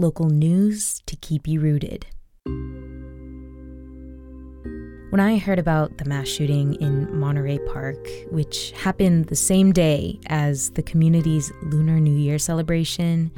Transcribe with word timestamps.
local 0.00 0.30
news 0.30 1.02
to 1.06 1.14
keep 1.16 1.46
you 1.46 1.60
rooted. 1.60 2.06
When 5.10 5.20
I 5.20 5.38
heard 5.38 5.58
about 5.58 5.98
the 5.98 6.04
mass 6.04 6.28
shooting 6.28 6.74
in 6.76 7.18
Monterey 7.18 7.58
Park, 7.72 7.98
which 8.30 8.70
happened 8.72 9.26
the 9.26 9.36
same 9.36 9.72
day 9.72 10.20
as 10.26 10.70
the 10.70 10.82
community's 10.82 11.52
Lunar 11.64 12.00
New 12.00 12.16
Year 12.16 12.38
celebration, 12.38 13.30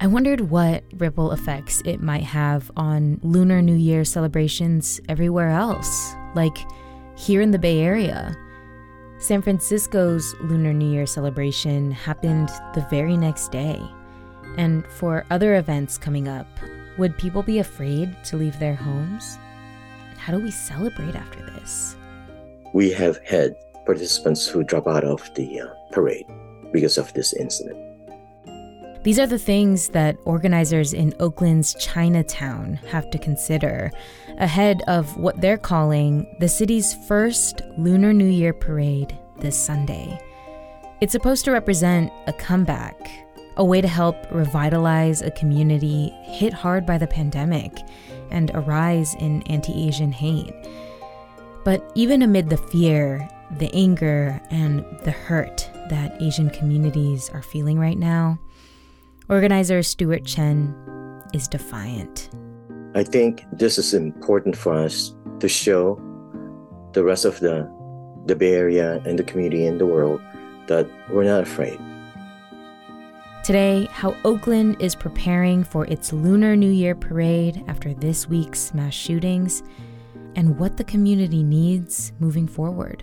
I 0.00 0.08
wondered 0.08 0.50
what 0.50 0.82
ripple 0.96 1.30
effects 1.32 1.80
it 1.84 2.02
might 2.02 2.24
have 2.24 2.70
on 2.76 3.20
Lunar 3.22 3.62
New 3.62 3.76
Year 3.76 4.04
celebrations 4.04 5.00
everywhere 5.08 5.50
else, 5.50 6.12
like 6.34 6.58
here 7.16 7.40
in 7.40 7.52
the 7.52 7.58
Bay 7.58 7.80
Area. 7.80 8.36
San 9.18 9.42
Francisco's 9.42 10.34
Lunar 10.42 10.72
New 10.72 10.90
Year 10.90 11.06
celebration 11.06 11.90
happened 11.90 12.48
the 12.74 12.86
very 12.90 13.16
next 13.16 13.52
day. 13.52 13.80
And 14.56 14.86
for 14.86 15.24
other 15.30 15.56
events 15.56 15.98
coming 15.98 16.28
up, 16.28 16.46
would 16.98 17.16
people 17.18 17.42
be 17.42 17.58
afraid 17.58 18.14
to 18.24 18.36
leave 18.36 18.58
their 18.58 18.74
homes? 18.74 19.38
How 20.16 20.32
do 20.32 20.42
we 20.42 20.50
celebrate 20.50 21.14
after 21.14 21.44
this? 21.52 21.96
We 22.74 22.90
have 22.92 23.18
had 23.24 23.56
participants 23.86 24.46
who 24.46 24.62
drop 24.62 24.86
out 24.86 25.04
of 25.04 25.32
the 25.34 25.60
uh, 25.60 25.66
parade 25.92 26.26
because 26.72 26.98
of 26.98 27.12
this 27.14 27.32
incident. 27.32 27.78
These 29.02 29.18
are 29.18 29.26
the 29.26 29.38
things 29.38 29.88
that 29.88 30.18
organizers 30.26 30.92
in 30.92 31.14
Oakland's 31.20 31.74
Chinatown 31.74 32.74
have 32.90 33.08
to 33.10 33.18
consider 33.18 33.90
ahead 34.36 34.82
of 34.88 35.16
what 35.16 35.40
they're 35.40 35.56
calling 35.56 36.26
the 36.38 36.48
city's 36.48 36.94
first 37.08 37.62
Lunar 37.78 38.12
New 38.12 38.28
Year 38.28 38.52
parade 38.52 39.18
this 39.38 39.56
Sunday. 39.56 40.20
It's 41.00 41.12
supposed 41.12 41.46
to 41.46 41.50
represent 41.50 42.12
a 42.26 42.32
comeback, 42.34 43.10
a 43.60 43.64
way 43.64 43.82
to 43.82 43.86
help 43.86 44.16
revitalize 44.30 45.20
a 45.20 45.30
community 45.32 46.08
hit 46.22 46.50
hard 46.50 46.86
by 46.86 46.96
the 46.96 47.06
pandemic 47.06 47.70
and 48.30 48.50
a 48.54 48.60
rise 48.60 49.14
in 49.16 49.42
anti 49.42 49.86
Asian 49.86 50.10
hate. 50.10 50.54
But 51.62 51.92
even 51.94 52.22
amid 52.22 52.48
the 52.48 52.56
fear, 52.56 53.28
the 53.58 53.70
anger, 53.74 54.40
and 54.50 54.82
the 55.04 55.10
hurt 55.10 55.68
that 55.90 56.22
Asian 56.22 56.48
communities 56.48 57.28
are 57.34 57.42
feeling 57.42 57.78
right 57.78 57.98
now, 57.98 58.38
Organizer 59.28 59.82
Stewart 59.82 60.24
Chen 60.24 60.74
is 61.34 61.46
defiant. 61.46 62.30
I 62.94 63.02
think 63.02 63.44
this 63.52 63.76
is 63.76 63.92
important 63.92 64.56
for 64.56 64.72
us 64.72 65.14
to 65.38 65.50
show 65.50 66.00
the 66.94 67.04
rest 67.04 67.26
of 67.26 67.38
the, 67.40 67.70
the 68.24 68.34
Bay 68.34 68.54
Area 68.54 69.02
and 69.04 69.18
the 69.18 69.22
community 69.22 69.66
in 69.66 69.76
the 69.76 69.86
world 69.86 70.22
that 70.66 70.88
we're 71.10 71.24
not 71.24 71.42
afraid. 71.42 71.78
Today, 73.50 73.88
how 73.90 74.14
Oakland 74.24 74.76
is 74.78 74.94
preparing 74.94 75.64
for 75.64 75.84
its 75.86 76.12
Lunar 76.12 76.54
New 76.54 76.70
Year 76.70 76.94
parade 76.94 77.64
after 77.66 77.92
this 77.92 78.28
week's 78.28 78.72
mass 78.72 78.94
shootings, 78.94 79.64
and 80.36 80.56
what 80.56 80.76
the 80.76 80.84
community 80.84 81.42
needs 81.42 82.12
moving 82.20 82.46
forward. 82.46 83.02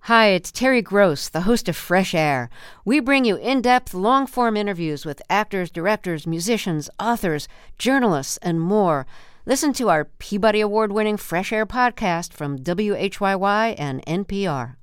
Hi, 0.00 0.30
it's 0.30 0.50
Terry 0.50 0.82
Gross, 0.82 1.28
the 1.28 1.42
host 1.42 1.68
of 1.68 1.76
Fresh 1.76 2.12
Air. 2.16 2.50
We 2.84 2.98
bring 2.98 3.24
you 3.24 3.36
in 3.36 3.62
depth, 3.62 3.94
long 3.94 4.26
form 4.26 4.56
interviews 4.56 5.06
with 5.06 5.22
actors, 5.30 5.70
directors, 5.70 6.26
musicians, 6.26 6.90
authors, 6.98 7.46
journalists, 7.78 8.36
and 8.38 8.60
more. 8.60 9.06
Listen 9.46 9.74
to 9.74 9.90
our 9.90 10.06
Peabody 10.06 10.62
Award 10.62 10.90
winning 10.90 11.18
Fresh 11.18 11.52
Air 11.52 11.66
podcast 11.66 12.32
from 12.32 12.60
WHYY 12.60 13.74
and 13.76 14.02
NPR. 14.06 14.76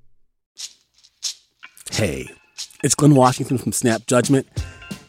Hey, 1.89 2.29
it's 2.83 2.93
Glynn 2.93 3.15
Washington 3.15 3.57
from 3.57 3.71
Snap 3.71 4.05
Judgment. 4.05 4.47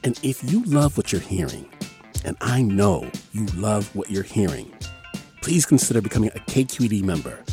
And 0.04 0.18
if 0.22 0.42
you 0.50 0.64
love 0.64 0.96
what 0.96 1.12
you're 1.12 1.20
hearing, 1.20 1.68
and 2.24 2.34
I 2.40 2.62
know 2.62 3.10
you 3.32 3.44
love 3.54 3.94
what 3.94 4.10
you're 4.10 4.22
hearing, 4.22 4.72
please 5.42 5.66
consider 5.66 6.00
becoming 6.00 6.30
a 6.34 6.38
KQED 6.38 7.02
member 7.02 7.44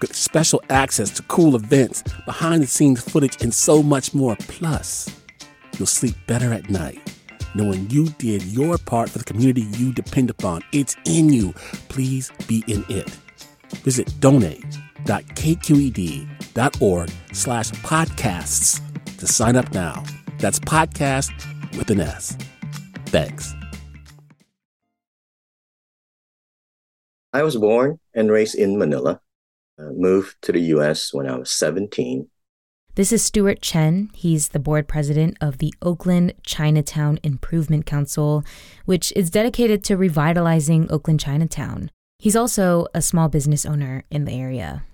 get 0.00 0.14
special 0.16 0.62
access 0.70 1.10
to 1.10 1.22
cool 1.24 1.56
events, 1.56 2.02
behind 2.24 2.62
the 2.62 2.66
scenes 2.66 3.02
footage, 3.02 3.42
and 3.42 3.52
so 3.52 3.82
much 3.82 4.14
more. 4.14 4.36
Plus, 4.48 5.10
you'll 5.78 5.86
sleep 5.86 6.14
better 6.26 6.52
at 6.54 6.70
night 6.70 7.00
knowing 7.54 7.88
you 7.90 8.06
did 8.18 8.42
your 8.44 8.78
part 8.78 9.10
for 9.10 9.18
the 9.18 9.24
community 9.24 9.62
you 9.78 9.92
depend 9.92 10.30
upon. 10.30 10.62
It's 10.72 10.96
in 11.04 11.32
you. 11.32 11.52
Please 11.88 12.30
be 12.46 12.64
in 12.66 12.84
it. 12.88 13.10
Visit 13.82 14.12
donate.kqed.org 14.20 17.10
slash 17.32 17.70
podcasts 17.70 19.18
to 19.18 19.26
sign 19.26 19.56
up 19.56 19.72
now. 19.72 20.04
That's 20.38 20.58
podcast 20.58 21.32
with 21.76 21.90
an 21.90 22.00
S. 22.00 22.36
Thanks. 23.06 23.54
I 27.32 27.42
was 27.42 27.56
born 27.56 27.98
and 28.14 28.30
raised 28.30 28.54
in 28.54 28.78
Manila 28.78 29.20
uh, 29.78 29.90
moved 29.90 30.36
to 30.42 30.52
the 30.52 30.60
US 30.60 31.12
when 31.12 31.28
I 31.28 31.36
was 31.36 31.50
17. 31.50 32.28
This 32.96 33.12
is 33.12 33.24
Stewart 33.24 33.60
Chen. 33.60 34.08
He's 34.14 34.50
the 34.50 34.60
board 34.60 34.86
president 34.86 35.36
of 35.40 35.58
the 35.58 35.74
Oakland 35.82 36.32
Chinatown 36.44 37.18
Improvement 37.24 37.86
Council, 37.86 38.44
which 38.84 39.12
is 39.16 39.30
dedicated 39.30 39.82
to 39.84 39.96
revitalizing 39.96 40.88
Oakland 40.92 41.18
Chinatown. 41.18 41.90
He's 42.20 42.36
also 42.36 42.86
a 42.94 43.02
small 43.02 43.28
business 43.28 43.66
owner 43.66 44.04
in 44.12 44.26
the 44.26 44.32
area. 44.32 44.84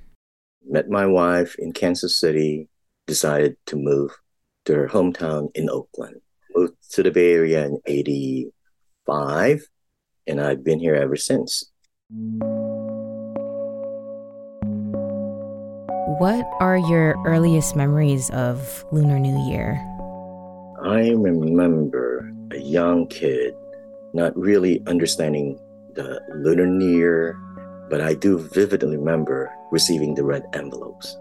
Met 0.66 0.88
my 0.88 1.04
wife 1.04 1.56
in 1.58 1.72
Kansas 1.72 2.18
City, 2.18 2.70
decided 3.06 3.58
to 3.66 3.76
move 3.76 4.12
to 4.64 4.74
her 4.76 4.88
hometown 4.88 5.50
in 5.54 5.68
Oakland. 5.68 6.22
Moved 6.54 6.76
to 6.92 7.02
the 7.02 7.10
Bay 7.10 7.34
Area 7.34 7.66
in 7.66 7.82
85, 7.84 9.68
and 10.26 10.40
I've 10.40 10.64
been 10.64 10.80
here 10.80 10.94
ever 10.94 11.16
since. 11.16 11.70
What 16.20 16.47
are 16.60 16.76
your 16.76 17.16
earliest 17.25 17.75
memories 17.75 18.28
of 18.32 18.84
Lunar 18.92 19.19
New 19.19 19.38
Year? 19.48 19.80
I 20.84 21.16
remember 21.16 22.30
a 22.50 22.59
young 22.59 23.06
kid 23.06 23.54
not 24.12 24.36
really 24.36 24.83
understanding 24.86 25.59
the 25.94 26.21
Lunar 26.34 26.66
New 26.66 26.94
Year, 26.94 27.39
but 27.89 28.03
I 28.03 28.12
do 28.12 28.36
vividly 28.36 28.98
remember 28.98 29.50
receiving 29.72 30.15
the 30.15 30.22
red 30.22 30.44
envelopes. 30.53 31.16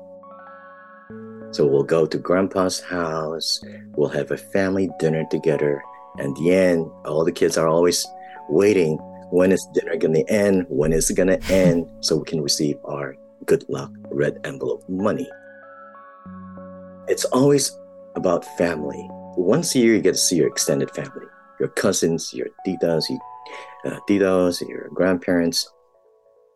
So 1.51 1.65
we'll 1.65 1.83
go 1.83 2.05
to 2.05 2.17
grandpa's 2.17 2.81
house, 2.81 3.61
we'll 3.95 4.09
have 4.09 4.31
a 4.31 4.37
family 4.37 4.89
dinner 4.99 5.23
together, 5.31 5.81
and 6.17 6.35
the 6.35 6.51
end, 6.51 6.91
all 7.05 7.23
the 7.23 7.31
kids 7.31 7.57
are 7.57 7.69
always 7.69 8.05
waiting 8.49 8.97
when 9.31 9.53
is 9.53 9.65
dinner 9.73 9.95
gonna 9.95 10.25
end, 10.27 10.65
when 10.67 10.91
is 10.91 11.09
it 11.09 11.13
gonna 11.15 11.39
end, 11.49 11.89
so 12.01 12.17
we 12.17 12.25
can 12.25 12.41
receive 12.41 12.77
our 12.83 13.15
good 13.45 13.65
luck 13.69 13.91
red 14.11 14.39
envelope 14.43 14.83
money. 14.89 15.29
It's 17.07 17.25
always 17.25 17.71
about 18.15 18.45
family. 18.57 19.07
Once 19.35 19.73
a 19.75 19.79
year, 19.79 19.95
you 19.95 20.01
get 20.01 20.13
to 20.13 20.17
see 20.17 20.35
your 20.35 20.47
extended 20.47 20.91
family, 20.91 21.25
your 21.59 21.69
cousins, 21.69 22.33
your 22.33 22.47
titas, 22.65 23.09
your 23.09 23.93
uh, 23.93 23.99
titos, 24.07 24.67
your 24.67 24.89
grandparents. 24.89 25.67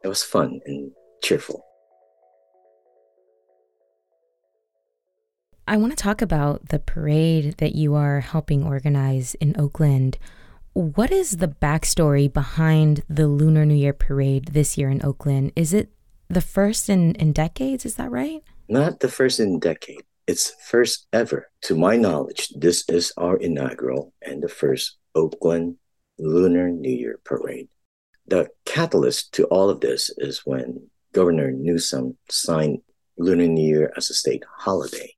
It 0.04 0.08
was 0.08 0.24
fun 0.24 0.60
and 0.66 0.92
cheerful. 1.24 1.66
I 5.66 5.78
want 5.78 5.94
to 5.94 6.04
talk 6.04 6.22
about 6.22 6.70
the 6.70 6.80
parade 6.80 7.56
that 7.60 7.74
you 7.74 7.96
are 7.96 8.20
helping 8.20 8.66
organize 8.66 9.34
in 9.36 9.56
Oakland. 9.58 10.18
What 10.74 11.10
is 11.10 11.38
the 11.38 11.48
backstory 11.48 12.32
behind 12.32 13.04
the 13.08 13.28
Lunar 13.28 13.66
New 13.66 13.76
Year 13.76 13.94
parade 13.94 14.48
this 14.48 14.78
year 14.78 14.90
in 14.90 15.04
Oakland? 15.06 15.54
Is 15.56 15.74
it 15.74 15.93
the 16.30 16.42
first 16.42 16.90
in, 16.90 17.16
in 17.16 17.34
decades? 17.34 17.86
Is 17.86 17.96
that 17.96 18.12
right? 18.12 18.42
Not 18.68 19.00
the 19.00 19.10
first 19.10 19.40
in 19.40 19.60
decade. 19.60 20.04
It's 20.26 20.54
first 20.66 21.08
ever. 21.12 21.50
To 21.64 21.76
my 21.76 21.98
knowledge, 21.98 22.50
this 22.56 22.86
is 22.88 23.14
our 23.18 23.38
inaugural 23.38 24.14
and 24.22 24.42
the 24.42 24.50
first 24.50 24.98
Oakland 25.16 25.78
Lunar 26.18 26.70
New 26.70 26.92
Year 26.92 27.20
parade. 27.24 27.68
The 28.28 28.50
catalyst 28.66 29.34
to 29.34 29.46
all 29.46 29.70
of 29.70 29.82
this 29.82 30.10
is 30.18 30.46
when 30.46 30.90
Governor 31.12 31.52
Newsom 31.52 32.18
signed 32.30 32.80
Lunar 33.18 33.48
New 33.48 33.68
Year 33.68 33.92
as 33.98 34.10
a 34.10 34.14
state 34.14 34.44
holiday. 34.58 35.14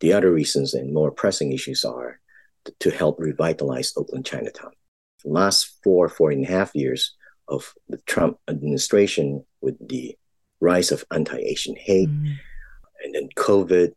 The 0.00 0.12
other 0.12 0.32
reasons 0.32 0.74
and 0.74 0.92
more 0.92 1.10
pressing 1.10 1.52
issues 1.52 1.84
are 1.84 2.20
to 2.80 2.90
help 2.90 3.18
revitalize 3.18 3.92
Oakland 3.96 4.26
Chinatown. 4.26 4.72
The 5.24 5.30
last 5.30 5.76
four, 5.84 6.08
four 6.08 6.30
and 6.30 6.44
a 6.44 6.48
half 6.48 6.74
years 6.74 7.14
of 7.50 7.74
the 7.88 7.98
Trump 8.06 8.38
administration 8.48 9.44
with 9.60 9.76
the 9.86 10.16
rise 10.60 10.92
of 10.92 11.04
anti-Asian 11.12 11.76
hate 11.76 12.08
mm. 12.08 12.34
and 13.04 13.14
then 13.14 13.28
COVID, 13.36 13.92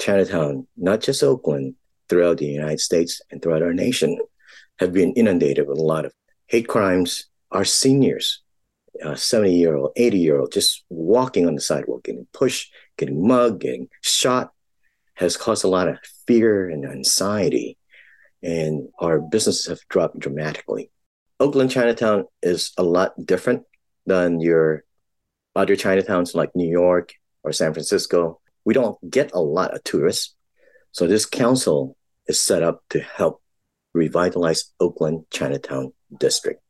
Chinatown, 0.00 0.66
not 0.76 1.00
just 1.00 1.22
Oakland, 1.22 1.74
throughout 2.08 2.38
the 2.38 2.46
United 2.46 2.80
States 2.80 3.20
and 3.30 3.42
throughout 3.42 3.62
our 3.62 3.74
nation, 3.74 4.18
have 4.78 4.92
been 4.92 5.12
inundated 5.12 5.68
with 5.68 5.78
a 5.78 5.82
lot 5.82 6.04
of 6.04 6.12
hate 6.46 6.68
crimes. 6.68 7.26
Our 7.50 7.64
seniors, 7.64 8.42
uh, 9.04 9.14
70 9.14 9.54
year 9.54 9.76
old, 9.76 9.92
80 9.96 10.18
year 10.18 10.38
old, 10.38 10.52
just 10.52 10.84
walking 10.88 11.46
on 11.46 11.54
the 11.54 11.60
sidewalk, 11.60 12.04
getting 12.04 12.26
pushed, 12.32 12.72
getting 12.96 13.26
mugged, 13.26 13.60
getting 13.60 13.88
shot, 14.02 14.52
has 15.14 15.36
caused 15.36 15.64
a 15.64 15.68
lot 15.68 15.88
of 15.88 15.98
fear 16.26 16.68
and 16.68 16.84
anxiety. 16.84 17.76
And 18.42 18.88
our 18.98 19.20
businesses 19.20 19.66
have 19.66 19.80
dropped 19.88 20.18
dramatically. 20.18 20.90
Oakland 21.40 21.70
Chinatown 21.70 22.24
is 22.42 22.72
a 22.76 22.82
lot 22.82 23.14
different 23.24 23.62
than 24.06 24.40
your 24.40 24.84
other 25.54 25.76
Chinatowns 25.76 26.34
like 26.34 26.54
New 26.54 26.68
York 26.68 27.14
or 27.44 27.52
San 27.52 27.72
Francisco. 27.72 28.40
We 28.64 28.74
don't 28.74 28.98
get 29.08 29.32
a 29.32 29.40
lot 29.40 29.72
of 29.72 29.84
tourists. 29.84 30.34
So 30.90 31.06
this 31.06 31.26
council 31.26 31.96
is 32.26 32.40
set 32.40 32.62
up 32.62 32.82
to 32.90 33.00
help 33.00 33.40
revitalize 33.94 34.72
Oakland 34.80 35.26
Chinatown 35.30 35.92
district. 36.18 36.60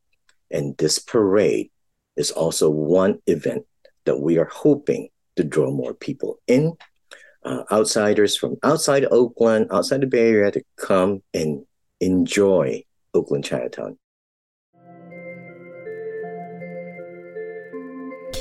And 0.50 0.76
this 0.76 0.99
parade 0.99 1.70
is 2.17 2.31
also 2.31 2.69
one 2.69 3.20
event 3.26 3.65
that 4.05 4.20
we 4.20 4.38
are 4.38 4.50
hoping 4.53 5.09
to 5.37 5.44
draw 5.44 5.70
more 5.70 5.94
people 5.94 6.41
in, 6.47 6.76
uh, 7.43 7.62
outsiders 7.73 8.37
from 8.37 8.56
outside 8.62 9.06
Oakland, 9.11 9.69
outside 9.70 10.03
the 10.03 10.06
Bay 10.06 10.31
Area 10.31 10.50
to 10.50 10.62
come 10.76 11.23
and 11.32 11.65
enjoy 12.00 12.85
Oakland 13.15 13.44
Chinatown. 13.44 13.99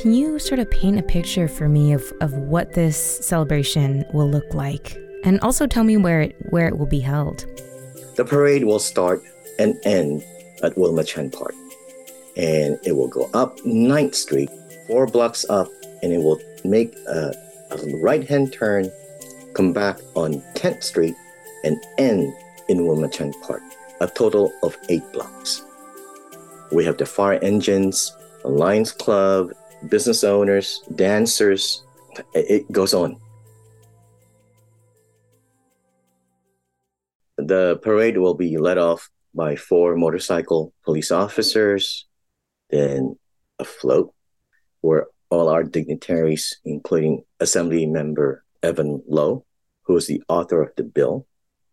Can 0.01 0.13
you 0.13 0.37
sort 0.37 0.59
of 0.59 0.69
paint 0.69 0.99
a 0.99 1.01
picture 1.01 1.47
for 1.47 1.67
me 1.67 1.91
of, 1.91 2.03
of 2.21 2.31
what 2.33 2.73
this 2.73 2.95
celebration 3.25 4.05
will 4.13 4.29
look 4.29 4.53
like? 4.53 4.95
And 5.23 5.39
also 5.39 5.65
tell 5.65 5.83
me 5.83 5.97
where 5.97 6.21
it, 6.21 6.35
where 6.51 6.67
it 6.67 6.77
will 6.77 6.85
be 6.85 6.99
held. 6.99 7.47
The 8.15 8.23
parade 8.23 8.63
will 8.63 8.77
start 8.77 9.23
and 9.57 9.75
end 9.85 10.23
at 10.61 10.77
Wilma 10.77 11.03
Chan 11.03 11.31
Park. 11.31 11.55
And 12.35 12.77
it 12.83 12.95
will 12.95 13.07
go 13.07 13.27
up 13.33 13.57
9th 13.61 14.13
Street, 14.13 14.51
four 14.85 15.07
blocks 15.07 15.47
up, 15.49 15.67
and 16.03 16.13
it 16.13 16.19
will 16.19 16.39
make 16.63 16.95
a, 17.07 17.33
a 17.71 17.97
right 17.97 18.23
hand 18.23 18.53
turn, 18.53 18.91
come 19.55 19.73
back 19.73 19.97
on 20.13 20.43
10th 20.53 20.83
Street, 20.83 21.15
and 21.63 21.75
end 21.97 22.31
in 22.69 22.85
Wilma 22.85 23.09
Chan 23.09 23.33
Park, 23.41 23.63
a 23.99 24.07
total 24.07 24.53
of 24.61 24.77
eight 24.89 25.11
blocks. 25.11 25.63
We 26.71 26.85
have 26.85 26.97
the 26.97 27.07
fire 27.07 27.39
engines, 27.41 28.15
Lions 28.43 28.91
Club, 28.91 29.53
business 29.87 30.23
owners, 30.23 30.83
dancers. 30.95 31.83
It 32.33 32.71
goes 32.71 32.93
on. 32.93 33.19
The 37.37 37.79
parade 37.83 38.17
will 38.17 38.33
be 38.33 38.57
led 38.57 38.77
off 38.77 39.09
by 39.33 39.55
four 39.55 39.95
motorcycle 39.95 40.73
police 40.83 41.11
officers, 41.11 42.07
then 42.71 43.17
a 43.59 43.63
float 43.63 44.13
where 44.81 45.07
all 45.29 45.49
our 45.49 45.63
dignitaries, 45.63 46.57
including 46.65 47.23
Assembly 47.39 47.85
Member 47.85 48.43
Evan 48.63 49.03
Low, 49.07 49.45
who 49.83 49.95
is 49.97 50.07
the 50.07 50.23
author 50.27 50.63
of 50.63 50.71
the 50.75 50.83
bill 50.83 51.27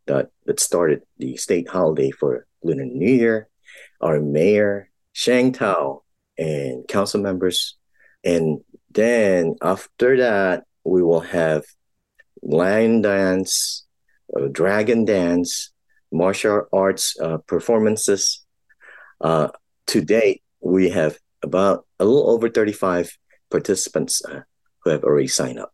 that, 0.06 0.30
that 0.44 0.60
started 0.60 1.02
the 1.18 1.36
state 1.36 1.68
holiday 1.68 2.10
for 2.10 2.46
Lunar 2.62 2.84
New 2.84 3.10
Year, 3.10 3.48
our 4.00 4.20
mayor, 4.20 4.90
Sheng 5.12 5.52
Thao, 5.52 6.02
and 6.36 6.86
council 6.88 7.20
members 7.20 7.76
and 8.24 8.60
then 8.90 9.56
after 9.62 10.16
that, 10.18 10.64
we 10.84 11.02
will 11.02 11.20
have 11.20 11.64
lion 12.42 13.02
dance, 13.02 13.84
uh, 14.36 14.48
dragon 14.50 15.04
dance, 15.04 15.72
martial 16.12 16.66
arts 16.72 17.18
uh, 17.20 17.38
performances. 17.46 18.44
Uh, 19.20 19.48
to 19.86 20.00
date, 20.00 20.42
we 20.60 20.90
have 20.90 21.18
about 21.42 21.86
a 21.98 22.04
little 22.04 22.30
over 22.30 22.48
35 22.48 23.16
participants 23.50 24.24
uh, 24.24 24.40
who 24.80 24.90
have 24.90 25.04
already 25.04 25.28
signed 25.28 25.58
up. 25.58 25.72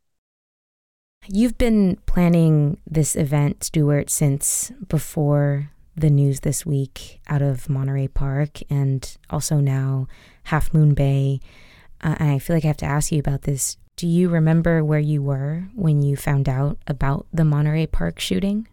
You've 1.29 1.59
been 1.59 1.99
planning 2.07 2.81
this 2.87 3.15
event, 3.15 3.63
Stewart, 3.65 4.11
since 4.11 4.73
before 4.89 5.71
the 5.95 6.11
news 6.11 6.41
this 6.41 6.65
week 6.65 7.21
out 7.29 7.43
of 7.43 7.69
Monterey 7.69 8.09
Park 8.09 8.61
and 8.71 9.17
also 9.29 9.57
now 9.57 10.07
Half 10.45 10.73
Moon 10.73 10.95
Bay 10.95 11.41
uh, 12.03 12.17
I 12.19 12.39
feel 12.39 12.57
like 12.57 12.65
I 12.65 12.69
have 12.69 12.77
to 12.79 12.87
ask 12.87 13.13
you 13.13 13.19
about 13.19 13.43
this. 13.43 13.77
Do 13.97 14.07
you 14.07 14.29
remember 14.29 14.83
where 14.83 15.01
you 15.01 15.23
were 15.23 15.69
when 15.75 16.03
you 16.03 16.17
found 16.17 16.49
out 16.49 16.79
about 16.87 17.27
the 17.33 17.45
Monterey 17.45 17.87
Park 17.87 18.19
shooting? 18.19 18.69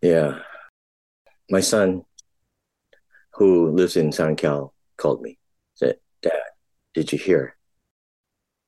Yeah. 0.00 0.38
My 1.50 1.60
son, 1.60 2.04
who 3.34 3.70
lives 3.70 3.96
in 3.96 4.10
SoCal, 4.10 4.70
called 4.96 5.20
me. 5.20 5.38
Said, 5.74 5.96
Dad, 6.22 6.32
did 6.94 7.12
you 7.12 7.18
hear? 7.18 7.56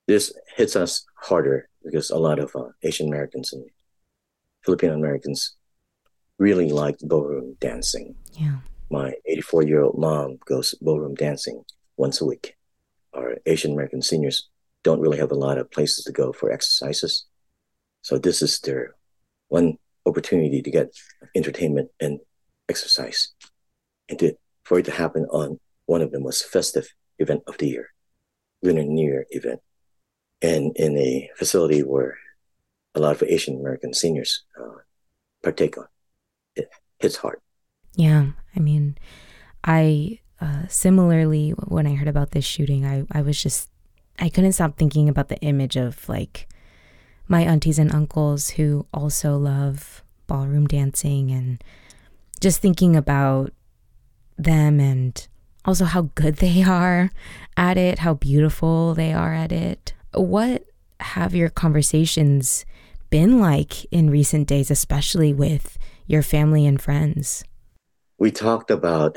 This 0.06 0.34
hits 0.56 0.76
us 0.76 1.04
harder 1.14 1.68
because 1.82 2.10
a 2.10 2.18
lot 2.18 2.38
of 2.38 2.54
uh, 2.54 2.68
Asian 2.82 3.08
Americans 3.08 3.52
and 3.52 3.64
Filipino 4.64 4.94
Americans 4.94 5.56
really 6.38 6.70
like 6.70 6.98
ballroom 7.00 7.56
dancing. 7.60 8.16
Yeah. 8.32 8.58
My 8.90 9.14
84 9.26 9.62
year 9.62 9.82
old 9.82 9.98
mom 9.98 10.38
goes 10.46 10.74
ballroom 10.82 11.14
dancing 11.14 11.64
once 11.96 12.20
a 12.20 12.24
week 12.24 12.56
our 13.14 13.36
Asian 13.46 13.72
American 13.72 14.02
seniors 14.02 14.48
don't 14.82 15.00
really 15.00 15.18
have 15.18 15.30
a 15.30 15.36
lot 15.46 15.58
of 15.58 15.70
places 15.70 16.04
to 16.04 16.12
go 16.12 16.32
for 16.32 16.50
exercises. 16.50 17.26
So 18.02 18.18
this 18.18 18.42
is 18.42 18.58
their 18.60 18.94
one 19.48 19.76
opportunity 20.06 20.62
to 20.62 20.70
get 20.70 20.88
entertainment 21.36 21.90
and 22.00 22.20
exercise. 22.68 23.32
And 24.08 24.18
to, 24.20 24.34
for 24.64 24.78
it 24.78 24.86
to 24.86 24.92
happen 24.92 25.26
on 25.30 25.60
one 25.86 26.02
of 26.02 26.12
the 26.12 26.20
most 26.20 26.46
festive 26.46 26.88
event 27.18 27.42
of 27.46 27.58
the 27.58 27.68
year, 27.68 27.88
Lunar 28.62 28.84
New 28.84 29.06
Year 29.06 29.26
event, 29.30 29.60
and 30.40 30.72
in 30.76 30.96
a 30.96 31.30
facility 31.36 31.82
where 31.82 32.16
a 32.94 33.00
lot 33.00 33.14
of 33.14 33.22
Asian 33.22 33.58
American 33.60 33.92
seniors 33.92 34.44
uh, 34.60 34.78
partake 35.42 35.78
on. 35.78 35.86
It 36.56 36.70
hits 36.98 37.16
hard. 37.16 37.40
Yeah, 37.94 38.32
I 38.56 38.60
mean, 38.60 38.96
I 39.64 40.20
uh, 40.40 40.66
similarly, 40.68 41.50
when 41.50 41.86
I 41.86 41.94
heard 41.94 42.08
about 42.08 42.30
this 42.30 42.44
shooting, 42.44 42.86
I, 42.86 43.04
I 43.12 43.22
was 43.22 43.40
just, 43.42 43.68
I 44.18 44.28
couldn't 44.28 44.52
stop 44.52 44.76
thinking 44.76 45.08
about 45.08 45.28
the 45.28 45.38
image 45.40 45.76
of 45.76 46.08
like 46.08 46.48
my 47.28 47.42
aunties 47.42 47.78
and 47.78 47.92
uncles 47.94 48.50
who 48.50 48.86
also 48.92 49.36
love 49.36 50.02
ballroom 50.26 50.66
dancing 50.66 51.30
and 51.30 51.62
just 52.40 52.60
thinking 52.60 52.96
about 52.96 53.52
them 54.38 54.80
and 54.80 55.28
also 55.64 55.84
how 55.84 56.02
good 56.14 56.36
they 56.36 56.62
are 56.66 57.10
at 57.56 57.76
it, 57.76 58.00
how 58.00 58.14
beautiful 58.14 58.94
they 58.94 59.12
are 59.12 59.34
at 59.34 59.52
it. 59.52 59.92
What 60.14 60.64
have 61.00 61.34
your 61.34 61.50
conversations 61.50 62.64
been 63.10 63.40
like 63.40 63.84
in 63.92 64.10
recent 64.10 64.48
days, 64.48 64.70
especially 64.70 65.34
with 65.34 65.78
your 66.06 66.22
family 66.22 66.66
and 66.66 66.80
friends? 66.80 67.44
We 68.18 68.30
talked 68.30 68.70
about 68.70 69.16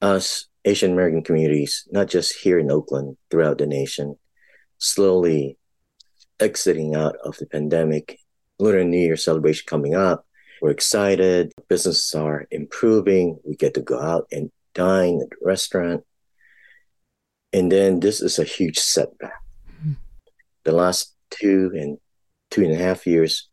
us 0.00 0.46
Asian 0.64 0.92
American 0.92 1.22
communities, 1.22 1.86
not 1.90 2.08
just 2.08 2.36
here 2.36 2.58
in 2.58 2.70
Oakland, 2.70 3.16
throughout 3.30 3.58
the 3.58 3.66
nation, 3.66 4.16
slowly 4.78 5.58
exiting 6.40 6.94
out 6.94 7.16
of 7.24 7.36
the 7.38 7.46
pandemic. 7.46 8.18
Lunar 8.58 8.84
New 8.84 8.98
Year 8.98 9.16
celebration 9.16 9.64
coming 9.66 9.94
up. 9.94 10.26
We're 10.60 10.70
excited. 10.70 11.52
Businesses 11.68 12.14
are 12.14 12.46
improving. 12.50 13.38
We 13.44 13.54
get 13.54 13.74
to 13.74 13.80
go 13.80 14.00
out 14.00 14.26
and 14.32 14.50
dine 14.74 15.20
at 15.22 15.30
the 15.30 15.36
restaurant. 15.42 16.04
And 17.52 17.70
then 17.70 18.00
this 18.00 18.20
is 18.20 18.38
a 18.38 18.44
huge 18.44 18.78
setback. 18.78 19.40
Mm-hmm. 19.80 19.92
The 20.64 20.72
last 20.72 21.14
two 21.30 21.70
and 21.74 21.98
two 22.50 22.64
and 22.64 22.72
a 22.72 22.76
half 22.76 23.06
years 23.06 23.48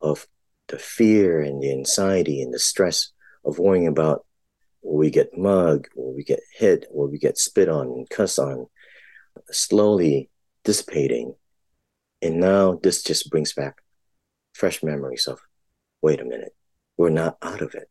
of 0.00 0.26
the 0.68 0.78
fear 0.78 1.40
and 1.40 1.62
the 1.62 1.70
anxiety 1.70 2.42
and 2.42 2.52
the 2.52 2.58
stress 2.58 3.12
of 3.44 3.58
worrying 3.58 3.86
about 3.86 4.26
will 4.82 4.98
we 4.98 5.10
get 5.10 5.36
mugged, 5.36 5.88
will 5.94 6.14
we 6.14 6.24
get 6.24 6.40
hit, 6.54 6.86
will 6.90 7.08
we 7.08 7.18
get 7.18 7.38
spit 7.38 7.68
on 7.68 7.86
and 7.86 8.10
cuss 8.10 8.38
on, 8.38 8.66
slowly 9.50 10.30
dissipating. 10.64 11.34
And 12.20 12.40
now 12.40 12.78
this 12.82 13.02
just 13.02 13.30
brings 13.30 13.52
back 13.52 13.82
fresh 14.52 14.82
memories 14.82 15.26
of, 15.26 15.40
wait 16.02 16.20
a 16.20 16.24
minute, 16.24 16.54
we're 16.96 17.10
not 17.10 17.38
out 17.42 17.62
of 17.62 17.74
it. 17.74 17.88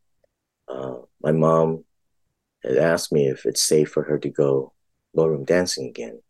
Uh, 0.68 1.00
my 1.22 1.32
mom 1.32 1.84
had 2.64 2.78
asked 2.78 3.12
me 3.12 3.28
if 3.28 3.46
it's 3.46 3.62
safe 3.62 3.90
for 3.90 4.04
her 4.04 4.20
to 4.20 4.30
go 4.30 4.74
ballroom 5.14 5.44
dancing 5.44 5.88
again. 5.88 6.22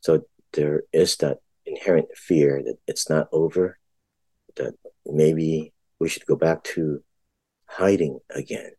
So 0.00 0.22
there 0.52 0.84
is 0.92 1.16
that 1.18 1.38
inherent 1.66 2.08
fear 2.16 2.62
that 2.64 2.78
it's 2.86 3.10
not 3.10 3.28
over, 3.32 3.78
that 4.56 4.74
maybe 5.04 5.72
we 5.98 6.08
should 6.08 6.26
go 6.26 6.36
back 6.36 6.64
to 6.64 7.02
hiding 7.66 8.20
again. 8.30 8.72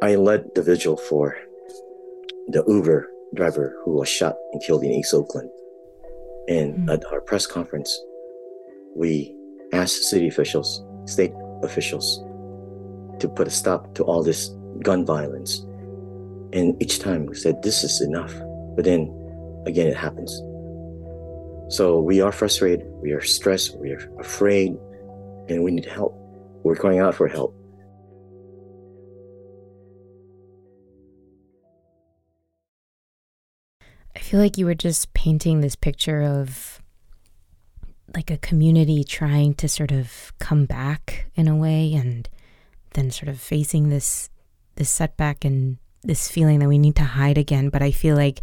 I 0.00 0.14
led 0.14 0.54
the 0.54 0.62
vigil 0.62 0.96
for 0.96 1.36
the 2.48 2.64
Uber 2.68 3.10
driver 3.34 3.76
who 3.84 3.92
was 3.96 4.08
shot 4.08 4.36
and 4.52 4.62
killed 4.62 4.84
in 4.84 4.92
East 4.92 5.12
Oakland. 5.12 5.50
And 6.48 6.88
mm. 6.88 6.92
at 6.92 7.04
our 7.12 7.20
press 7.20 7.46
conference, 7.46 7.90
we 8.94 9.34
asked 9.72 10.04
city 10.04 10.28
officials, 10.28 10.84
state 11.06 11.32
officials, 11.62 12.20
to 13.18 13.28
put 13.28 13.48
a 13.48 13.50
stop 13.50 13.94
to 13.96 14.04
all 14.04 14.22
this 14.22 14.50
gun 14.82 15.04
violence. 15.04 15.58
And 16.52 16.80
each 16.80 17.00
time 17.00 17.26
we 17.26 17.34
said, 17.34 17.62
this 17.62 17.82
is 17.82 18.00
enough. 18.00 18.32
But 18.76 18.84
then 18.84 19.12
again, 19.66 19.88
it 19.88 19.96
happens. 19.96 20.30
So 21.74 22.00
we 22.00 22.20
are 22.20 22.32
frustrated, 22.32 22.86
we 23.02 23.12
are 23.12 23.20
stressed, 23.20 23.76
we 23.78 23.90
are 23.90 24.10
afraid, 24.20 24.76
and 25.48 25.64
we 25.64 25.72
need 25.72 25.84
help. 25.84 26.14
We're 26.62 26.76
crying 26.76 27.00
out 27.00 27.14
for 27.16 27.26
help. 27.26 27.57
Feel 34.28 34.40
like 34.40 34.58
you 34.58 34.66
were 34.66 34.74
just 34.74 35.14
painting 35.14 35.62
this 35.62 35.74
picture 35.74 36.20
of 36.22 36.82
like 38.14 38.30
a 38.30 38.36
community 38.36 39.02
trying 39.02 39.54
to 39.54 39.66
sort 39.66 39.90
of 39.90 40.34
come 40.38 40.66
back 40.66 41.30
in 41.34 41.48
a 41.48 41.56
way 41.56 41.94
and 41.94 42.28
then 42.92 43.10
sort 43.10 43.30
of 43.30 43.40
facing 43.40 43.88
this 43.88 44.28
this 44.74 44.90
setback 44.90 45.46
and 45.46 45.78
this 46.02 46.30
feeling 46.30 46.58
that 46.58 46.68
we 46.68 46.76
need 46.76 46.94
to 46.94 47.04
hide 47.04 47.38
again. 47.38 47.70
But 47.70 47.80
i 47.80 47.90
feel 47.90 48.16
like 48.16 48.40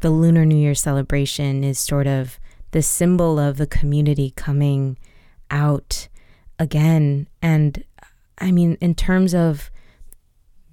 the 0.00 0.10
lunar 0.10 0.44
new 0.44 0.56
year 0.56 0.74
celebration 0.74 1.62
is 1.62 1.78
sort 1.78 2.08
of 2.08 2.40
the 2.72 2.82
symbol 2.82 3.38
of 3.38 3.58
the 3.58 3.66
community 3.66 4.32
coming 4.34 4.98
out 5.52 6.08
again. 6.58 7.28
And 7.40 7.84
i 8.38 8.50
mean 8.50 8.76
in 8.80 8.96
terms 8.96 9.36
of 9.36 9.70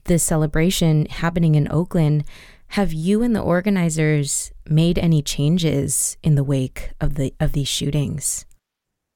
this 0.05 0.23
celebration 0.23 1.05
happening 1.05 1.53
in 1.53 1.71
oakland 1.71 2.23
have 2.69 2.91
you 2.93 3.23
and 3.23 3.35
the 3.35 3.41
organizers 3.41 4.51
made 4.67 4.97
any 4.97 5.21
changes 5.21 6.17
in 6.23 6.35
the 6.35 6.43
wake 6.43 6.91
of 6.99 7.15
the 7.15 7.33
of 7.39 7.53
these 7.53 7.67
shootings? 7.67 8.45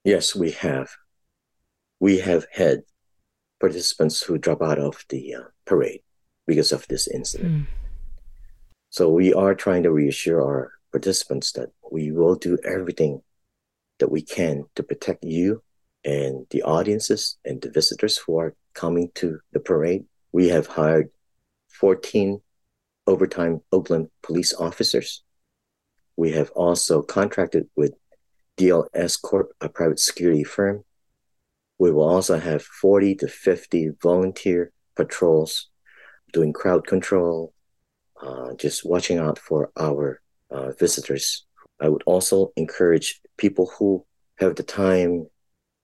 Yes, 0.04 0.36
we 0.36 0.52
have. 0.52 0.90
We 2.00 2.20
have 2.20 2.46
had 2.54 2.84
participants 3.60 4.22
who 4.22 4.38
drop 4.38 4.62
out 4.62 4.80
of 4.80 5.06
the 5.10 5.36
uh, 5.36 5.44
parade 5.66 6.02
because 6.48 6.72
of 6.72 6.88
this 6.88 7.08
incident. 7.08 7.52
Mm. 7.52 7.68
So 8.90 9.10
we 9.10 9.34
are 9.34 9.54
trying 9.54 9.84
to 9.84 9.92
reassure 9.92 10.42
our 10.42 10.72
participants 10.92 11.52
that 11.54 11.70
we 11.92 12.12
will 12.12 12.36
do 12.36 12.58
everything 12.64 13.22
that 14.00 14.10
we 14.10 14.22
can 14.22 14.66
to 14.76 14.84
protect 14.84 15.24
you 15.24 15.62
and 16.04 16.48
the 16.50 16.64
audiences 16.64 17.38
and 17.46 17.62
the 17.62 17.70
visitors 17.70 18.18
who 18.18 18.38
are 18.38 18.56
coming 18.74 19.12
to 19.16 19.40
the 19.52 19.60
parade. 19.60 20.06
We 20.32 20.48
have 20.50 20.68
hired 20.68 21.10
14 21.68 22.42
overtime 23.10 23.62
Oakland 23.72 24.10
police 24.22 24.54
officers. 24.54 25.24
We 26.16 26.32
have 26.32 26.52
also 26.52 27.02
contracted 27.02 27.68
with 27.76 27.94
DLS 28.58 29.22
Corp, 29.22 29.52
a 29.62 29.70
private 29.70 30.00
security 30.00 30.44
firm. 30.44 30.84
We 31.80 31.92
will 31.92 32.08
also 32.08 32.38
have 32.38 32.62
40 32.62 33.16
to 33.16 33.28
50 33.28 33.92
volunteer 34.02 34.72
patrols 34.96 35.70
doing 36.34 36.54
crowd 36.54 36.86
control, 36.86 37.54
uh, 38.22 38.54
just 38.56 38.86
watching 38.86 39.18
out 39.18 39.40
for 39.40 39.72
our 39.80 40.22
uh, 40.52 40.72
visitors. 40.74 41.46
I 41.80 41.90
would 41.90 42.04
also 42.06 42.52
encourage 42.58 43.22
people 43.38 43.72
who 43.78 44.06
have 44.38 44.56
the 44.56 44.64
time 44.64 45.28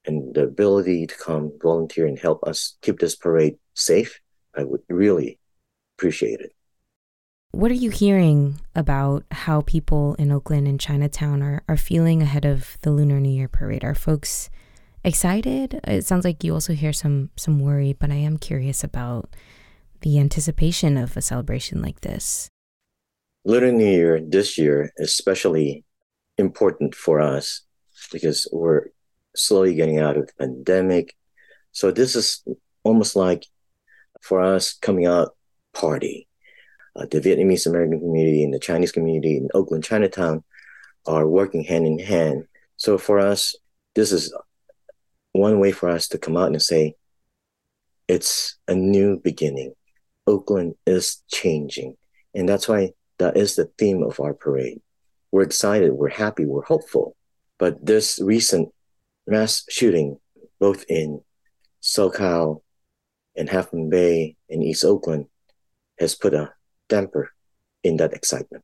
and 0.06 0.36
the 0.36 0.44
ability 0.44 1.08
to 1.08 1.16
come 1.18 1.52
volunteer 1.62 2.06
and 2.06 2.20
help 2.20 2.44
us 2.44 2.78
keep 2.82 3.00
this 3.00 3.16
parade 3.16 3.56
safe. 3.74 4.20
I 4.56 4.64
would 4.64 4.82
really 4.90 5.40
appreciate 5.98 6.42
it. 6.42 6.52
What 7.56 7.72
are 7.72 7.76
you 7.76 7.90
hearing 7.90 8.60
about 8.76 9.24
how 9.32 9.62
people 9.62 10.16
in 10.16 10.30
Oakland 10.30 10.68
and 10.68 10.78
Chinatown 10.78 11.42
are, 11.42 11.64
are 11.70 11.78
feeling 11.78 12.22
ahead 12.22 12.44
of 12.44 12.78
the 12.82 12.92
Lunar 12.92 13.22
New 13.22 13.30
Year 13.30 13.48
parade? 13.48 13.86
Are 13.86 13.96
folks 13.96 14.50
excited? 15.06 15.80
It 15.86 16.06
sounds 16.06 16.26
like 16.26 16.44
you 16.44 16.54
also 16.54 16.74
hear 16.74 16.92
some 16.92 17.30
some 17.38 17.62
worry, 17.62 17.94
but 17.94 18.12
I 18.12 18.16
am 18.16 18.38
curious 18.38 18.84
about 18.84 19.30
the 20.02 20.20
anticipation 20.20 20.98
of 20.98 21.16
a 21.16 21.22
celebration 21.22 21.82
like 21.82 22.02
this. 22.02 22.50
Lunar 23.46 23.72
New 23.72 23.90
Year 23.90 24.20
this 24.20 24.58
year 24.58 24.92
is 24.98 25.12
especially 25.12 25.86
important 26.38 26.94
for 26.94 27.22
us 27.22 27.62
because 28.12 28.50
we're 28.52 28.88
slowly 29.34 29.76
getting 29.76 30.00
out 30.00 30.18
of 30.18 30.28
the 30.28 30.34
pandemic. 30.34 31.16
So 31.72 31.92
this 31.92 32.18
is 32.18 32.44
almost 32.84 33.16
like 33.16 33.46
for 34.22 34.42
us 34.42 34.74
coming 34.74 35.06
out 35.06 35.38
party 35.74 36.25
uh, 36.96 37.06
the 37.10 37.20
Vietnamese 37.20 37.66
American 37.68 38.00
community 38.00 38.44
and 38.44 38.54
the 38.54 38.60
Chinese 38.60 38.92
community 38.92 39.38
in 39.38 39.50
Oakland, 39.54 39.84
Chinatown 39.84 40.44
are 41.06 41.28
working 41.28 41.64
hand 41.64 41.86
in 41.86 42.00
hand. 42.00 42.46
So 42.78 42.98
for 42.98 43.20
us, 43.20 43.56
this 43.96 44.12
is 44.12 44.34
one 45.34 45.60
way 45.60 45.72
for 45.72 45.90
us 45.90 46.08
to 46.10 46.18
come 46.18 46.38
out 46.38 46.48
and 46.48 46.62
say, 46.62 46.96
it's 48.08 48.58
a 48.68 48.76
new 48.76 49.20
beginning. 49.20 49.74
Oakland 50.28 50.76
is 50.86 51.24
changing. 51.32 51.98
And 52.34 52.48
that's 52.48 52.68
why 52.68 52.92
that 53.18 53.38
is 53.38 53.56
the 53.56 53.70
theme 53.78 54.04
of 54.04 54.20
our 54.20 54.34
parade. 54.34 54.82
We're 55.32 55.44
excited, 55.44 55.92
we're 55.94 56.10
happy, 56.10 56.46
we're 56.46 56.64
hopeful. 56.64 57.16
But 57.58 57.86
this 57.86 58.20
recent 58.22 58.70
mass 59.28 59.64
shooting, 59.70 60.20
both 60.60 60.86
in 60.88 61.22
SoCal 61.82 62.62
and 63.36 63.50
Half 63.50 63.74
Moon 63.74 63.90
Bay 63.90 64.36
and 64.50 64.64
East 64.64 64.86
Oakland, 64.86 65.28
has 66.00 66.16
put 66.16 66.34
a 66.34 66.54
damper 66.90 67.32
in 67.84 67.98
that 67.98 68.14
excitement. 68.14 68.64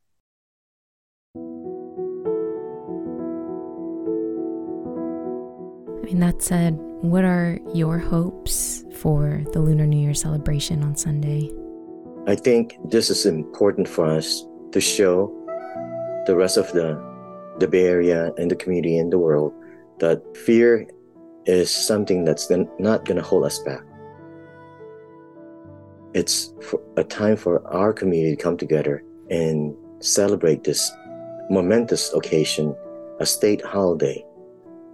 I 6.02 6.04
mean, 6.04 6.20
that 6.20 6.42
said, 6.42 6.76
what 7.00 7.24
are 7.24 7.58
your 7.74 7.98
hopes 7.98 8.84
for 8.96 9.42
the 9.52 9.60
Lunar 9.60 9.86
New 9.86 9.98
Year 9.98 10.14
celebration 10.14 10.82
on 10.82 10.96
Sunday? 10.96 11.50
I 12.26 12.34
think 12.34 12.76
this 12.90 13.10
is 13.10 13.26
important 13.26 13.88
for 13.88 14.06
us 14.06 14.44
to 14.72 14.80
show 14.80 15.32
the 16.26 16.36
rest 16.36 16.56
of 16.56 16.72
the, 16.72 17.00
the 17.58 17.68
Bay 17.68 17.84
Area 17.86 18.32
and 18.36 18.50
the 18.50 18.56
community 18.56 18.98
in 18.98 19.10
the 19.10 19.18
world 19.18 19.52
that 19.98 20.22
fear 20.36 20.86
is 21.46 21.70
something 21.70 22.24
that's 22.24 22.50
not 22.50 23.04
going 23.04 23.16
to 23.16 23.22
hold 23.22 23.44
us 23.44 23.58
back 23.60 23.82
it's 26.14 26.52
a 26.96 27.04
time 27.04 27.36
for 27.36 27.66
our 27.68 27.92
community 27.92 28.36
to 28.36 28.42
come 28.42 28.56
together 28.56 29.02
and 29.30 29.74
celebrate 30.00 30.64
this 30.64 30.90
momentous 31.50 32.12
occasion, 32.12 32.74
a 33.20 33.26
state 33.26 33.64
holiday. 33.64 34.24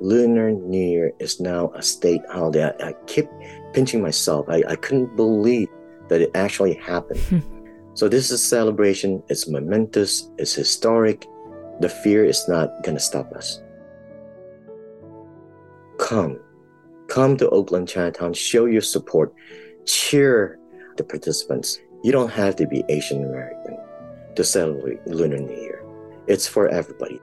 Lunar 0.01 0.53
New 0.53 0.81
Year 0.81 1.13
is 1.19 1.41
now 1.41 1.73
a 1.75 1.83
state 1.83 2.23
holiday. 2.31 2.71
I, 2.81 2.89
I 2.89 2.95
keep 3.07 3.29
pinching 3.73 4.01
myself. 4.01 4.49
I, 4.49 4.63
I 4.69 4.77
couldn't 4.77 5.17
believe 5.17 5.69
that 6.09 6.21
it 6.21 6.31
actually 6.35 6.75
happened. 6.75 7.43
So 7.99 8.09
this 8.09 8.27
is 8.27 8.31
a 8.31 8.39
celebration. 8.39 9.25
It's 9.29 9.49
momentous. 9.49 10.31
It's 10.39 10.55
historic. 10.55 11.27
The 11.81 11.89
fear 11.89 12.25
is 12.25 12.47
not 12.49 12.85
going 12.85 12.97
to 12.97 13.03
stop 13.03 13.33
us. 13.33 13.61
Come. 15.99 16.39
Come 17.09 17.37
to 17.39 17.51
Oakland 17.51 17.89
Chinatown. 17.89 18.35
Show 18.35 18.67
your 18.67 18.83
support. 18.83 19.35
Cheer 19.85 20.61
the 20.99 21.05
participants. 21.05 21.78
You 22.02 22.12
don't 22.12 22.31
have 22.31 22.57
to 22.57 22.67
be 22.67 22.85
Asian 22.88 23.25
American 23.25 23.78
to 24.37 24.45
celebrate 24.45 25.05
Lunar 25.07 25.38
New 25.38 25.57
Year. 25.57 25.83
It's 26.26 26.47
for 26.47 26.69
everybody. 26.69 27.21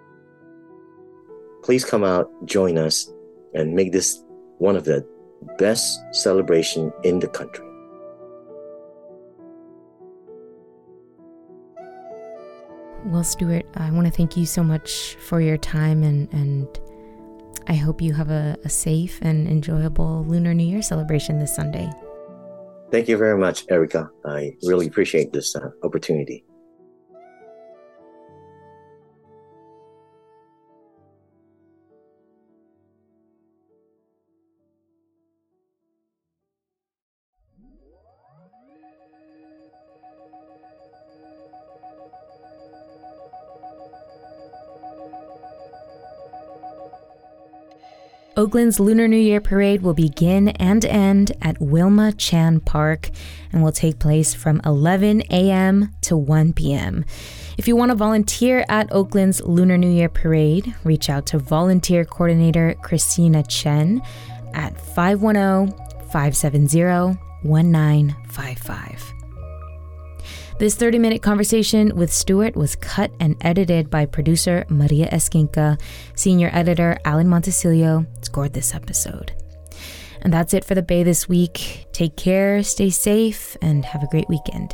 Please 1.63 1.85
come 1.85 2.03
out, 2.03 2.29
join 2.45 2.77
us, 2.77 3.11
and 3.53 3.73
make 3.73 3.91
this 3.91 4.23
one 4.57 4.75
of 4.75 4.83
the 4.83 5.05
best 5.57 5.99
celebration 6.11 6.91
in 7.03 7.19
the 7.19 7.27
country. 7.27 7.65
Well, 13.05 13.23
Stewart, 13.23 13.65
I 13.75 13.91
want 13.91 14.07
to 14.07 14.11
thank 14.11 14.35
you 14.35 14.47
so 14.47 14.63
much 14.63 15.15
for 15.19 15.39
your 15.39 15.57
time 15.57 16.01
and, 16.03 16.27
and 16.33 16.67
I 17.67 17.73
hope 17.73 18.01
you 18.01 18.13
have 18.13 18.31
a, 18.31 18.57
a 18.63 18.69
safe 18.69 19.19
and 19.21 19.47
enjoyable 19.47 20.25
Lunar 20.27 20.53
New 20.53 20.65
Year 20.65 20.81
celebration 20.81 21.37
this 21.39 21.55
Sunday. 21.55 21.89
Thank 22.95 23.09
you 23.09 23.17
very 23.17 23.37
much, 23.37 23.65
Erica. 23.69 24.09
I 24.25 24.55
really 24.63 24.87
appreciate 24.87 25.33
this 25.33 25.53
uh, 25.53 25.67
opportunity. 25.83 26.45
Oakland's 48.37 48.81
Lunar 48.81 49.07
New 49.07 49.15
Year 49.15 49.39
parade 49.39 49.81
will 49.81 49.93
begin 49.93 50.49
and 50.49 50.83
end 50.83 51.31
at 51.41 51.61
Wilma 51.61 52.11
Chan 52.11 52.59
Park 52.59 53.09
and 53.53 53.63
will 53.63 53.71
take 53.71 53.97
place 53.97 54.33
from 54.33 54.59
11 54.65 55.21
a.m. 55.31 55.95
to 56.01 56.17
1 56.17 56.51
p.m. 56.51 57.05
If 57.57 57.65
you 57.65 57.77
want 57.77 57.91
to 57.91 57.95
volunteer 57.95 58.65
at 58.67 58.91
Oakland's 58.91 59.41
Lunar 59.41 59.77
New 59.77 59.89
Year 59.89 60.09
parade, 60.09 60.75
reach 60.83 61.09
out 61.09 61.25
to 61.27 61.39
volunteer 61.39 62.03
coordinator 62.03 62.75
Christina 62.81 63.41
Chen 63.43 64.01
at 64.53 64.77
510 64.77 65.71
570 66.11 67.17
1955. 67.43 69.24
This 70.57 70.75
30 70.75 70.99
minute 70.99 71.21
conversation 71.21 71.93
with 71.97 72.13
Stewart 72.13 72.55
was 72.55 72.77
cut 72.77 73.11
and 73.19 73.35
edited 73.41 73.89
by 73.89 74.05
producer 74.05 74.65
Maria 74.69 75.09
Esquinca. 75.09 75.77
Senior 76.15 76.49
editor 76.53 76.97
Alan 77.03 77.27
Montecillo 77.27 78.05
scored 78.23 78.53
this 78.53 78.73
episode. 78.73 79.33
And 80.21 80.31
that's 80.31 80.53
it 80.53 80.63
for 80.63 80.73
the 80.73 80.81
Bay 80.81 81.03
this 81.03 81.27
week. 81.27 81.87
Take 81.91 82.15
care, 82.15 82.63
stay 82.63 82.89
safe, 82.89 83.57
and 83.61 83.83
have 83.83 84.01
a 84.01 84.07
great 84.07 84.29
weekend. 84.29 84.73